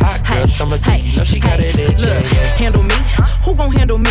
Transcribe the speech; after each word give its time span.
Hot 0.00 0.24
girl 0.26 0.46
summer, 0.46 0.78
so 0.78 0.92
you 0.92 1.16
know 1.16 1.24
she 1.24 1.40
got 1.40 1.60
it 1.60 1.74
lit. 1.76 1.98
Look, 1.98 2.08
Yeah, 2.08 2.20
yeah. 2.34 2.56
handle 2.56 2.82
me? 2.82 2.94
Who 3.44 3.54
gon' 3.54 3.72
handle 3.72 3.98
me? 3.98 4.10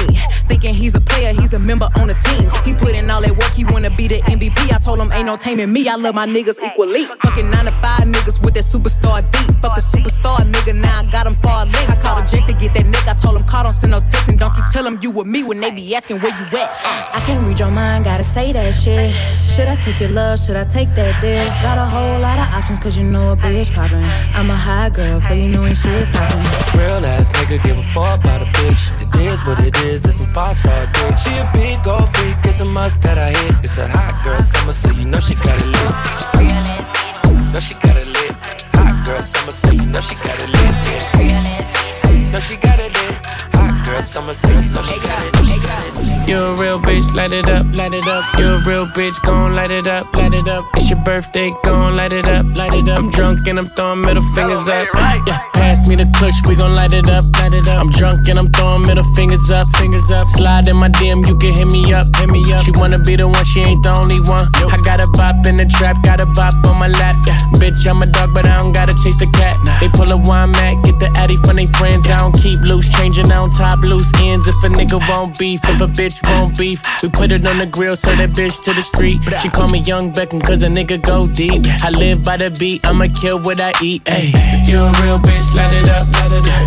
Thinking 0.49 0.73
he's 0.73 0.95
a 0.95 1.01
player, 1.01 1.33
he's 1.33 1.53
a 1.53 1.59
member 1.59 1.87
on 1.97 2.07
the 2.07 2.15
team. 2.25 2.49
He 2.65 2.73
put 2.73 2.97
in 2.97 3.09
all 3.09 3.21
that 3.21 3.35
work, 3.37 3.53
he 3.53 3.63
wanna 3.65 3.89
be 3.89 4.07
the 4.07 4.19
MVP. 4.29 4.71
I 4.73 4.79
told 4.79 4.99
him 5.01 5.11
ain't 5.11 5.25
no 5.25 5.37
taming 5.37 5.71
me. 5.71 5.87
I 5.87 5.95
love 5.95 6.15
my 6.15 6.25
niggas 6.25 6.57
equally. 6.63 7.05
Fucking 7.23 7.49
nine 7.49 7.65
to 7.65 7.71
five 7.81 8.05
niggas 8.09 8.41
with 8.43 8.53
that 8.55 8.63
superstar 8.65 9.21
beat. 9.31 9.49
Fuck 9.61 9.75
the 9.75 9.81
superstar 9.81 10.37
nigga, 10.51 10.75
now 10.75 10.99
I 10.99 11.05
got 11.11 11.27
him 11.27 11.35
far 11.41 11.65
link. 11.65 11.89
I 11.89 11.95
called 11.95 12.21
a 12.21 12.25
Jake 12.27 12.45
to 12.47 12.53
get 12.53 12.73
that 12.73 12.85
nick. 12.85 13.07
I 13.07 13.13
told 13.13 13.39
him 13.39 13.45
call, 13.47 13.63
don't 13.63 13.73
send 13.73 13.91
no 13.91 13.99
text 13.99 14.29
and 14.29 14.39
don't 14.39 14.55
you 14.57 14.63
tell 14.71 14.85
him 14.85 14.97
you 15.01 15.11
with 15.11 15.27
me 15.27 15.43
when 15.43 15.59
they 15.61 15.71
be 15.71 15.95
asking 15.95 16.19
where 16.21 16.35
you 16.37 16.45
at. 16.57 16.69
I 17.15 17.21
can't 17.25 17.45
read 17.45 17.59
your 17.59 17.71
mind, 17.71 18.05
gotta 18.05 18.23
say 18.23 18.51
that 18.53 18.73
shit. 18.73 19.11
Should 19.47 19.67
I 19.67 19.75
take 19.75 19.99
your 19.99 20.09
love? 20.09 20.39
Should 20.39 20.55
I 20.55 20.63
take 20.65 20.93
that 20.95 21.19
dick? 21.21 21.47
Got 21.61 21.77
a 21.77 21.85
whole 21.85 22.19
lot 22.19 22.37
of 22.39 22.47
options, 22.55 22.79
cause 22.79 22.97
you 22.97 23.03
know 23.05 23.33
a 23.33 23.37
bitch 23.37 23.73
poppin'. 23.73 24.03
I'm 24.35 24.49
a 24.49 24.55
high 24.55 24.89
girl, 24.89 25.19
so 25.19 25.33
you 25.33 25.49
know 25.49 25.65
ain't 25.65 25.77
shit 25.81 26.07
stopping. 26.07 26.43
Real 26.77 27.05
ass 27.05 27.29
nigga, 27.31 27.61
give 27.63 27.77
a 27.77 27.85
fuck 27.93 28.19
about 28.19 28.41
a 28.41 28.45
bitch. 28.57 28.83
It 29.01 29.31
is 29.31 29.39
what 29.47 29.59
it 29.63 29.75
is, 29.85 30.01
this 30.01 30.19
some 30.19 30.31
five 30.33 30.55
star 30.57 30.85
dick. 30.85 31.15
She 31.23 31.31
a 31.37 31.49
big 31.53 31.87
old 31.87 32.07
freak, 32.15 32.37
it's 32.43 32.59
a 32.61 32.65
must 32.65 33.01
that 33.01 33.17
I 33.17 33.29
hit. 33.31 33.55
It's 33.63 33.77
a 33.77 33.87
hot 33.87 34.23
girl 34.23 34.39
summer, 34.39 34.73
so 34.73 34.89
you 34.97 35.05
know 35.05 35.19
she 35.19 35.35
got 35.35 35.57
it 35.63 35.69
lit. 35.75 35.95
Know 37.53 37.59
she 37.59 37.73
got 37.75 37.95
it 37.97 38.07
lit. 38.07 38.33
Hot 38.75 39.05
girl 39.05 39.19
summer, 39.19 39.51
so 39.51 39.71
you 39.71 39.85
know 39.85 40.01
she 40.01 40.15
got 40.15 40.37
it 40.43 40.49
lit. 40.55 40.73
Yeah. 41.29 42.31
Know 42.31 42.39
she 42.39 42.57
got 42.57 42.79
it 42.79 42.93
lit. 42.97 43.15
Hot 43.55 43.85
girl 43.85 44.01
summer, 44.01 44.33
so 44.33 44.47
you 44.49 44.55
know 44.55 44.83
she 44.83 44.95
got 44.95 44.97
it 44.97 45.03
lit. 45.03 45.08
You 46.29 46.37
a 46.37 46.53
real 46.61 46.77
bitch, 46.77 47.11
light 47.15 47.31
it 47.31 47.49
up, 47.49 47.65
light 47.73 47.91
it 47.91 48.07
up. 48.07 48.23
You 48.37 48.45
a 48.45 48.61
real 48.61 48.85
bitch, 48.85 49.19
gon' 49.25 49.55
light 49.55 49.71
it 49.71 49.87
up, 49.87 50.13
light 50.13 50.31
it 50.31 50.47
up. 50.47 50.63
It's 50.75 50.87
your 50.87 51.01
birthday, 51.01 51.51
gon' 51.63 51.95
light 51.95 52.13
it 52.13 52.27
up, 52.27 52.45
light 52.55 52.71
it 52.71 52.87
up. 52.87 52.99
I'm 52.99 53.09
drunk 53.09 53.47
and 53.47 53.57
I'm 53.57 53.65
throwing 53.69 54.01
middle 54.01 54.21
fingers 54.35 54.67
up. 54.67 54.87
Yeah, 55.25 55.39
pass 55.53 55.87
me 55.87 55.95
the 55.95 56.05
clutch, 56.13 56.35
we 56.47 56.55
gon' 56.55 56.75
light 56.75 56.93
it 56.93 57.09
up, 57.09 57.25
light 57.41 57.53
it 57.53 57.67
up. 57.67 57.81
I'm 57.81 57.89
drunk 57.89 58.27
and 58.27 58.37
I'm 58.37 58.47
throwing 58.51 58.83
middle 58.83 59.03
fingers 59.15 59.49
up, 59.49 59.67
fingers 59.77 60.11
up. 60.11 60.27
Slide 60.27 60.67
in 60.67 60.75
my 60.77 60.89
DM, 60.89 61.25
you 61.25 61.35
can 61.35 61.51
hit 61.51 61.65
me 61.65 61.91
up, 61.93 62.05
hit 62.15 62.29
me 62.29 62.45
up. 62.53 62.61
She 62.63 62.73
wanna 62.77 62.99
be 62.99 63.15
the 63.15 63.27
one, 63.27 63.45
she 63.45 63.61
ain't 63.61 63.81
the 63.81 63.89
only 63.89 64.21
one. 64.21 64.45
I 64.69 64.77
got 64.85 64.99
a 64.99 65.07
bop 65.17 65.43
in 65.47 65.57
the 65.57 65.65
trap, 65.65 65.97
got 66.03 66.21
a 66.21 66.27
bop 66.27 66.53
on 66.63 66.77
my 66.77 66.89
lap. 66.89 67.15
Yeah, 67.25 67.39
bitch, 67.57 67.89
I'm 67.89 68.03
a 68.03 68.05
dog, 68.05 68.35
but 68.35 68.45
I 68.45 68.61
don't 68.61 68.71
gotta 68.71 68.93
chase 69.03 69.17
the 69.17 69.25
cat. 69.33 69.57
They 69.81 69.89
pull 69.89 70.11
a 70.11 70.17
wine 70.17 70.51
mat, 70.51 70.83
get 70.83 70.99
the 70.99 71.09
addy 71.17 71.37
from 71.37 71.55
they 71.55 71.65
friends. 71.65 72.05
I 72.07 72.19
don't 72.19 72.37
keep 72.37 72.61
loose, 72.61 72.87
changing 72.99 73.31
on 73.31 73.49
top 73.49 73.79
loose 73.81 74.11
ends. 74.21 74.47
If 74.47 74.61
a 74.63 74.69
nigga 74.69 75.01
won't 75.09 75.33
beef, 75.39 75.61
if 75.65 75.81
a 75.81 75.87
bitch 75.87 76.18
won't 76.23 76.57
beef, 76.57 76.81
we 77.01 77.09
put 77.09 77.31
it 77.31 77.45
on 77.45 77.57
the 77.57 77.65
grill, 77.65 77.95
so 77.95 78.13
that 78.15 78.31
bitch 78.31 78.61
to 78.63 78.73
the 78.73 78.83
street. 78.83 79.19
She 79.41 79.49
call 79.49 79.69
me 79.69 79.79
Young 79.79 80.11
Beckham, 80.11 80.41
cause 80.43 80.63
a 80.63 80.67
nigga 80.67 81.01
go 81.01 81.27
deep. 81.27 81.65
I 81.83 81.89
live 81.91 82.23
by 82.23 82.37
the 82.37 82.49
beat, 82.51 82.85
I'ma 82.85 83.07
kill 83.21 83.39
what 83.41 83.59
I 83.59 83.73
eat. 83.81 84.01
Ay. 84.07 84.31
If 84.35 84.69
you 84.69 84.79
a 84.79 84.91
real 85.01 85.19
bitch, 85.19 85.47
light 85.55 85.73
it 85.73 85.89
up. 85.89 86.07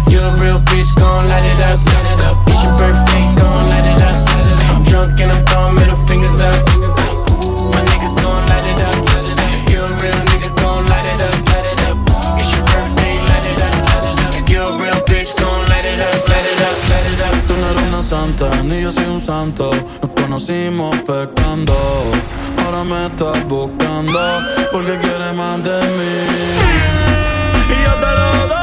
If 0.06 0.12
you 0.12 0.20
a 0.20 0.34
real 0.36 0.60
bitch, 0.60 0.94
gon' 0.96 1.28
light 1.28 1.44
it 1.44 1.60
up. 1.60 1.78
It's 2.48 2.62
your 2.62 2.76
birthday, 2.78 3.24
gon' 3.36 3.66
light 3.68 3.86
it 3.86 4.02
up. 4.02 4.28
Light 4.28 4.46
it 4.46 4.60
up. 4.60 4.70
I'm 4.70 4.84
drunk 4.84 5.20
and 5.20 5.32
I'm 5.32 5.46
throwing 5.46 5.74
middle 5.74 5.96
fingers 6.06 6.40
up. 6.40 6.81
santa, 18.12 18.50
ni 18.64 18.82
yo 18.82 18.92
soy 18.92 19.06
un 19.06 19.20
santo. 19.22 19.70
Nos 20.02 20.10
conocimos 20.20 20.94
pecando, 21.00 21.74
ahora 22.62 22.84
me 22.84 23.06
estás 23.06 23.42
buscando 23.48 24.20
porque 24.70 24.98
quiere 24.98 25.32
más 25.32 25.62
de 25.64 25.78
mí. 25.96 26.14
Y 27.74 27.84
yo 27.86 27.94
te 28.02 28.10
lo 28.18 28.48
doy. 28.48 28.61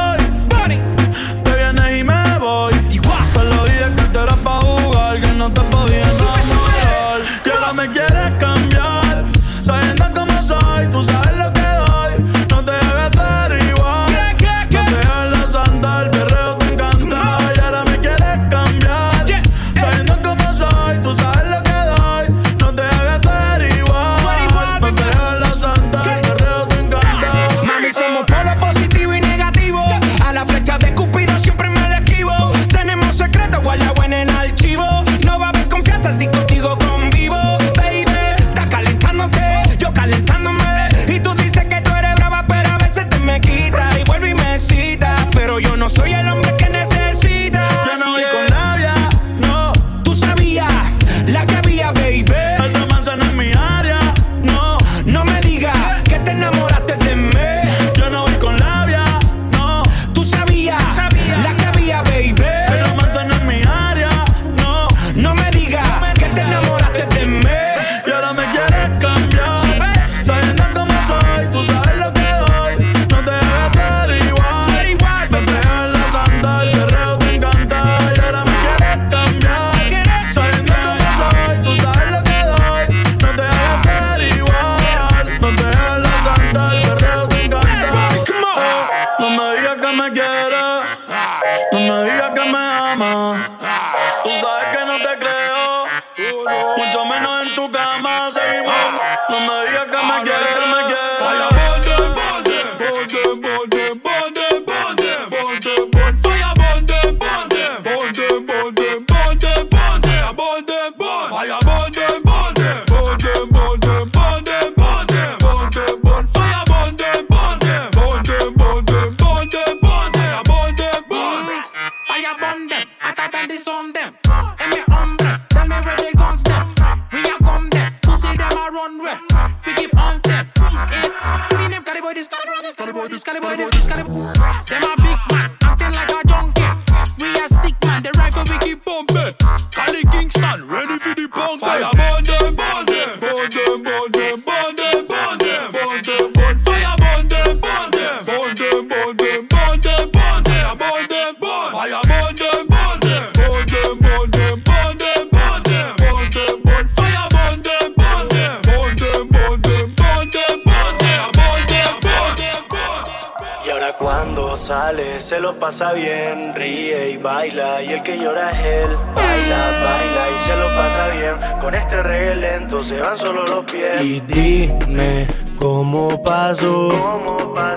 Pasa 165.70 165.92
bien, 165.92 166.52
ríe 166.52 167.10
y 167.10 167.16
baila 167.16 167.80
y 167.80 167.92
el 167.92 168.02
que 168.02 168.18
llora 168.18 168.50
es 168.50 168.58
él. 168.58 168.96
Baila, 169.14 169.60
baila 169.84 170.24
y 170.34 170.38
se 170.40 170.56
lo 170.56 170.66
pasa 170.74 171.08
bien. 171.10 171.60
Con 171.60 171.74
este 171.76 172.02
reggae 172.02 172.34
lento 172.34 172.82
se 172.82 172.98
van 173.00 173.16
solo 173.16 173.46
los 173.46 173.64
pies. 173.66 174.02
Y 174.02 174.18
dime 174.18 175.28
cómo 175.60 176.20
pasó, 176.24 176.88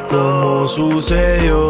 cómo 0.09 0.65
sucedió, 0.65 1.69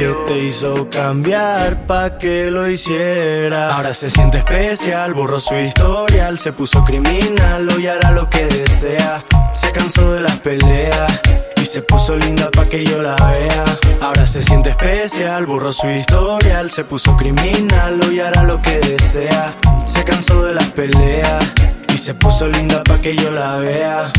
que 0.00 0.14
te 0.26 0.44
hizo 0.44 0.88
cambiar 0.88 1.86
pa' 1.86 2.16
que 2.16 2.50
lo 2.50 2.66
hiciera. 2.66 3.76
Ahora 3.76 3.92
se 3.92 4.08
siente 4.08 4.38
especial, 4.38 5.12
borró 5.12 5.38
su 5.38 5.54
historial, 5.54 6.38
se 6.38 6.54
puso 6.54 6.82
criminal, 6.84 7.68
hoy 7.68 7.86
hará 7.86 8.10
lo 8.10 8.26
que 8.26 8.46
desea. 8.46 9.22
Se 9.52 9.70
cansó 9.72 10.14
de 10.14 10.22
las 10.22 10.38
peleas. 10.38 11.20
Y 11.60 11.66
se 11.66 11.82
puso 11.82 12.16
linda 12.16 12.50
pa' 12.50 12.64
que 12.64 12.82
yo 12.82 13.02
la 13.02 13.14
vea. 13.14 13.64
Ahora 14.00 14.26
se 14.26 14.40
siente 14.40 14.70
especial, 14.70 15.44
borró 15.44 15.70
su 15.70 15.86
historial. 15.90 16.70
Se 16.70 16.82
puso 16.84 17.14
criminal, 17.18 18.00
hoy 18.08 18.20
hará 18.20 18.42
lo 18.44 18.62
que 18.62 18.78
desea. 18.78 19.52
Se 19.84 20.02
cansó 20.02 20.42
de 20.44 20.54
las 20.54 20.68
peleas. 20.68 21.44
Y 21.92 21.98
se 21.98 22.14
puso 22.14 22.48
linda 22.48 22.82
pa' 22.84 23.02
que 23.02 23.14
yo 23.16 23.30
la 23.32 23.56
vea. 23.56 24.10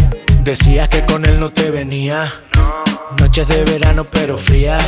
Decías 0.44 0.90
que 0.90 1.02
con 1.02 1.26
él 1.26 1.40
no 1.40 1.50
te 1.50 1.72
venía. 1.72 2.32
Noches 3.20 3.48
de 3.48 3.64
verano 3.64 4.06
pero 4.12 4.38
frías. 4.38 4.84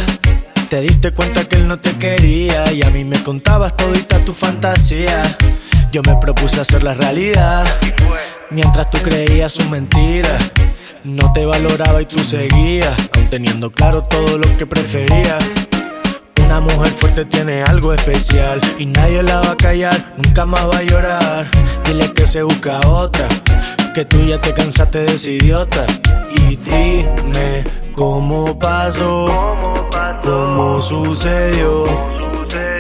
Te 0.73 0.81
diste 0.81 1.11
cuenta 1.11 1.45
que 1.45 1.57
él 1.57 1.67
no 1.67 1.77
te 1.77 1.95
quería. 1.99 2.73
Y 2.73 2.81
a 2.81 2.89
mí 2.89 3.03
me 3.03 3.21
contabas 3.21 3.77
todita 3.77 4.17
tu 4.25 4.33
fantasía. 4.33 5.37
Yo 5.91 6.01
me 6.01 6.15
propuse 6.15 6.61
hacer 6.61 6.81
la 6.81 6.95
realidad. 6.95 7.63
Mientras 8.49 8.89
tú 8.89 8.97
creías 9.03 9.51
su 9.51 9.69
mentira. 9.69 10.35
No 11.03 11.31
te 11.31 11.45
valoraba 11.45 12.01
y 12.01 12.07
tú 12.07 12.23
seguías, 12.23 12.97
aun 13.15 13.29
teniendo 13.29 13.69
claro 13.69 14.01
todo 14.01 14.39
lo 14.39 14.57
que 14.57 14.65
preferías. 14.65 15.43
Una 16.43 16.59
mujer 16.59 16.91
fuerte 16.91 17.25
tiene 17.25 17.61
algo 17.61 17.93
especial 17.93 18.59
y 18.79 18.87
nadie 18.87 19.21
la 19.21 19.41
va 19.41 19.51
a 19.51 19.57
callar, 19.57 20.15
nunca 20.17 20.47
más 20.47 20.67
va 20.67 20.77
a 20.79 20.83
llorar. 20.83 21.47
Dile 21.85 22.11
que 22.13 22.25
se 22.25 22.41
busca 22.41 22.79
otra, 22.87 23.27
que 23.93 24.05
tú 24.05 24.25
ya 24.25 24.41
te 24.41 24.53
cansaste 24.53 24.99
de 24.99 25.13
ese 25.13 25.31
idiota. 25.31 25.85
Y 26.31 26.55
dime 26.57 27.63
cómo 27.93 28.57
pasó, 28.57 29.27
cómo 30.23 30.81
sucedió, 30.81 31.85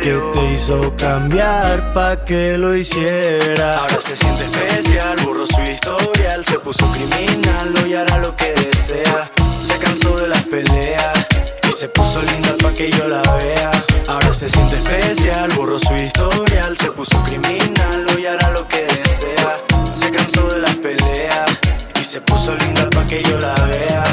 que 0.01 0.19
te 0.33 0.51
hizo 0.51 0.95
cambiar 0.97 1.93
pa' 1.93 2.25
que 2.25 2.57
lo 2.57 2.75
hiciera. 2.75 3.79
Ahora 3.79 4.01
se 4.01 4.17
siente 4.17 4.43
especial, 4.43 5.15
borró 5.23 5.45
su 5.45 5.61
historial, 5.61 6.43
se 6.43 6.59
puso 6.59 6.85
criminal, 6.91 7.73
hoy 7.83 7.93
hará 7.93 8.17
lo 8.17 8.35
que 8.35 8.53
desea. 8.53 9.31
Se 9.61 9.77
cansó 9.77 10.17
de 10.17 10.27
las 10.27 10.41
peleas 10.43 11.32
y 11.67 11.71
se 11.71 11.87
puso 11.89 12.21
linda 12.21 12.53
pa' 12.61 12.71
que 12.71 12.89
yo 12.91 13.07
la 13.07 13.21
vea. 13.37 13.71
Ahora 14.07 14.33
se 14.33 14.49
siente 14.49 14.75
especial, 14.75 15.51
borró 15.55 15.79
su 15.79 15.95
historial, 15.95 16.77
se 16.77 16.91
puso 16.91 17.21
criminal, 17.23 18.05
hoy 18.15 18.25
hará 18.25 18.49
lo 18.51 18.67
que 18.67 18.85
desea. 18.85 19.59
Se 19.91 20.09
cansó 20.11 20.47
de 20.49 20.59
las 20.59 20.75
peleas 20.75 21.51
y 21.99 22.03
se 22.03 22.21
puso 22.21 22.55
linda 22.55 22.89
pa' 22.89 23.05
que 23.07 23.23
yo 23.23 23.39
la 23.39 23.53
vea. 23.65 24.03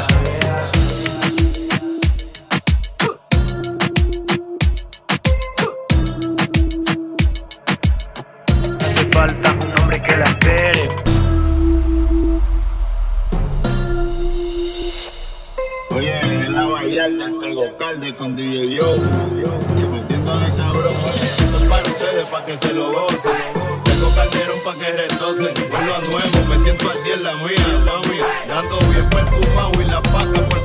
Hace 8.79 9.09
falta 9.11 9.51
un 9.51 9.79
hombre 9.79 10.01
que 10.01 10.17
la 10.17 10.40
con 18.17 18.35
DJ 18.35 18.75
Yo. 18.75 18.95
Y 18.95 19.85
metiéndole 19.85 20.45
cabrón, 20.55 20.93
esto 21.23 21.57
es 21.57 21.63
para 21.67 21.83
ustedes, 21.83 22.25
para 22.27 22.45
que 22.45 22.57
se 22.57 22.73
lo 22.73 22.91
gocen. 22.91 23.31
Tengo 23.83 24.07
closet, 25.17 25.71
vuelvo 25.71 25.93
a 25.95 25.99
nuevo, 26.01 26.47
me 26.47 26.63
siento 26.63 26.91
al 26.91 27.03
día 27.03 27.15
en 27.15 27.23
la 27.23 27.33
mía, 27.37 27.85
mami. 27.87 28.19
Dando 28.47 28.77
bien 28.91 29.09
perfumado 29.09 29.81
y 29.81 29.85
la 29.85 30.01
paca 30.03 30.60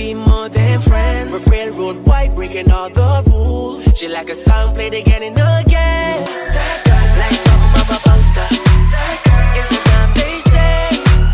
be 0.00 0.14
more 0.14 0.48
than 0.48 0.80
friends? 0.80 1.30
We're 1.32 1.52
railroad 1.52 1.98
white, 2.08 2.34
breaking 2.34 2.70
all 2.70 2.90
the 3.00 3.22
rules. 3.26 3.84
She 3.98 4.06
like 4.08 4.30
a 4.30 4.36
song 4.46 4.74
played 4.74 4.94
again 4.94 5.22
and 5.28 5.36
again. 5.36 6.16
That 6.56 6.78
girl, 6.86 7.08
like 7.20 7.38
something 7.46 7.74
of 7.80 7.88
a 7.96 7.98
poster. 8.08 8.48
That 8.94 9.16
girl 9.26 9.50
is 9.60 9.68
a 9.78 9.80
gun, 9.88 10.08
they 10.18 10.34
say. 10.52 10.76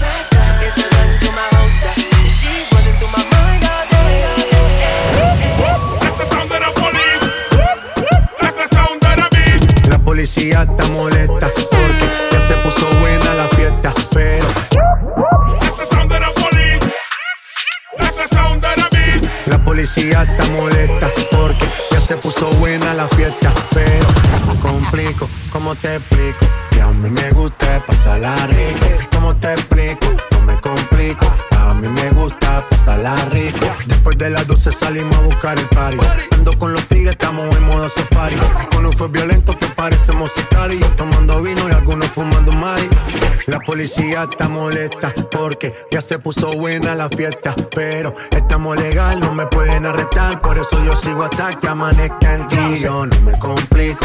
That 0.03 0.23
girl 0.35 0.59
is 0.69 0.77
a 0.85 0.87
gun 0.95 1.11
to 1.23 1.29
my 1.39 1.47
holster. 1.55 1.93
She's 2.39 2.67
running 2.75 2.97
through 2.99 3.13
my 3.19 3.25
mind 3.35 3.63
all 3.73 3.85
day. 3.95 4.15
That's 6.03 6.19
the 6.21 6.27
sound 6.33 6.51
of 6.57 6.61
the 6.65 6.71
police. 6.83 7.27
That's 8.41 8.59
the 8.63 8.69
sound 8.75 9.01
of 9.09 9.15
the 9.21 9.27
beast. 9.35 9.69
La 9.93 9.99
policía 9.99 10.63
está 10.63 10.85
molesta 10.97 11.49
policía 19.87 20.23
está 20.23 20.45
molesta 20.47 21.09
porque 21.31 21.65
ya 21.93 22.01
se 22.01 22.17
puso 22.17 22.51
buena 22.55 22.93
la 22.93 23.07
fiesta, 23.09 23.53
pero 23.73 24.61
complico, 24.61 25.29
¿cómo 25.53 25.77
te 25.77 25.95
explico? 25.95 26.45
Que 26.73 26.81
a 26.81 26.89
mí 26.89 27.09
me 27.09 27.31
gusta 27.31 27.81
pasarla 27.87 28.35
rico, 28.49 28.87
¿cómo 29.15 29.37
te 29.37 29.53
explico? 29.53 30.09
No 30.33 30.41
me 30.41 30.61
complico, 30.61 31.27
mí 31.77 31.89
me 31.89 32.11
gusta 32.11 32.65
pasarla 32.69 33.15
rico. 33.31 33.67
Después 33.87 34.19
de 34.19 34.31
las 34.31 34.47
12 34.47 34.73
salimos 34.73 35.15
a 35.17 35.21
buscar 35.21 35.59
el 35.59 35.67
party, 35.67 35.99
ando 36.33 36.59
con 36.59 36.73
los 36.73 36.87
tigres, 36.87 37.13
estamos 37.13 37.55
en 37.57 37.65
modo 37.65 37.89
safari. 37.89 38.37
Con 38.73 38.87
un 38.87 38.93
fue 38.93 39.09
violento 39.09 39.53
que 39.59 39.67
parecemos 39.69 40.33
sicarios, 40.33 40.95
tomando 40.97 41.43
vino 41.43 41.69
y 41.69 41.73
algunos 41.73 42.09
fumando 42.09 42.53
mari. 42.53 42.89
La 43.47 43.61
policía 43.61 44.27
está 44.31 44.49
molesta 44.49 45.13
porque 45.31 45.75
ya 45.91 46.01
se 46.01 46.19
puso 46.19 46.53
buena 46.53 46.95
la 46.95 47.09
fiesta, 47.09 47.55
pero 47.75 48.15
estamos 48.31 48.77
legal, 48.77 49.21
no 49.21 49.33
me 49.33 49.47
pueden 49.47 49.87
arrestar, 49.87 50.41
por 50.41 50.59
eso 50.59 50.83
yo 50.85 50.97
sigo 50.97 51.25
hasta 51.25 51.55
que 51.61 51.69
amanezca 51.69 52.35
en 52.35 52.49
ti. 52.49 52.79
Yo 52.81 53.07
no 53.07 53.21
me 53.21 53.39
complico, 53.39 54.05